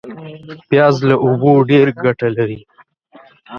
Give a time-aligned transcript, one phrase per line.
[0.69, 2.59] پیاز له اوبو ډېر ګټه اخلي